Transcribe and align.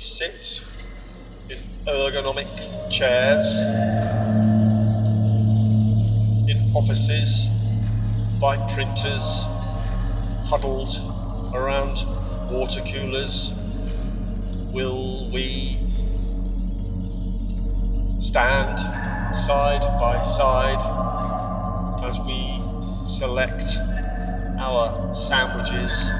sit 0.00 0.78
in 1.50 1.58
ergonomic 1.86 2.48
chairs 2.90 3.60
in 6.48 6.56
offices 6.74 7.46
by 8.40 8.56
printers 8.72 9.44
huddled 10.48 10.88
around 11.54 11.98
water 12.50 12.80
coolers? 12.90 13.52
Will 14.72 15.30
we 15.34 15.76
stand 18.20 18.78
side 19.34 19.82
by 20.00 20.22
side 20.22 20.80
as 22.04 22.18
we 22.20 23.04
select 23.04 23.76
our 24.58 25.12
sandwiches 25.12 26.10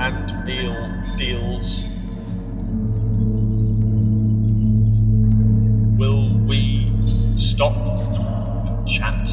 and 0.00 0.46
meal 0.46 1.14
deals? 1.16 1.97
Stop 7.38 7.72
and 7.76 8.88
chat 8.88 9.30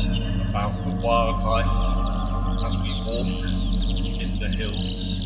about 0.47 0.83
the 0.83 0.91
wildlife 1.03 2.63
as 2.63 2.77
we 2.77 2.89
walk 3.07 3.43
in 4.21 4.37
the 4.37 4.47
hills? 4.47 5.21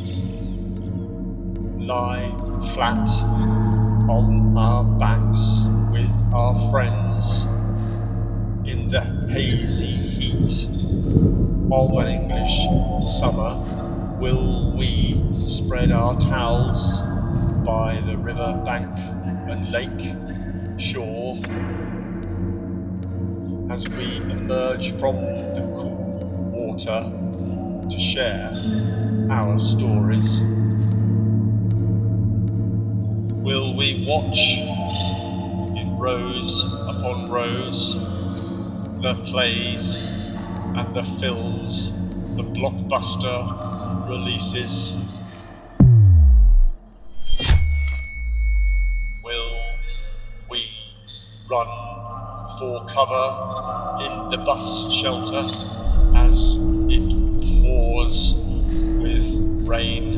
lie 1.80 2.30
flat 2.76 3.10
on 4.08 4.56
our 4.56 4.84
backs 4.84 5.66
with 5.90 6.12
our 6.32 6.54
friends 6.70 7.46
in 8.70 8.88
the 8.90 9.02
hazy 9.28 9.88
heat 9.88 10.68
of 11.72 11.98
an 11.98 12.08
English 12.08 12.68
summer? 13.02 13.58
Will 14.20 14.72
we 14.78 15.48
spread 15.48 15.92
our 15.92 16.16
towels 16.20 17.02
by 17.92 18.00
the 18.00 18.18
river 18.20 18.62
bank 18.64 18.90
and 19.50 19.70
lake 19.70 20.02
shore 20.80 21.36
as 23.70 23.90
we 23.90 24.16
emerge 24.32 24.94
from 24.94 25.16
the 25.56 25.74
cool 25.76 25.98
water 26.54 27.02
to 27.90 28.00
share 28.00 28.50
our 29.30 29.60
stories? 29.60 30.40
Will 33.44 33.76
we 33.76 34.06
watch 34.08 34.40
in 35.78 35.98
rows 35.98 36.64
upon 36.64 37.30
rows 37.30 38.00
the 39.02 39.16
plays 39.26 39.98
and 40.78 40.96
the 40.96 41.04
films, 41.20 41.92
the 42.38 42.44
blockbuster 42.44 44.08
releases? 44.08 45.51
run 51.52 51.68
for 52.58 52.86
cover 52.86 53.26
in 54.06 54.30
the 54.30 54.38
bus 54.38 54.90
shelter 54.90 55.46
as 56.16 56.58
it 56.90 57.04
pours 57.62 58.36
with 59.02 59.28
rain. 59.68 60.11